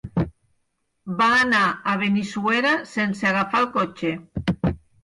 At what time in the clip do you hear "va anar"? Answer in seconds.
1.19-1.61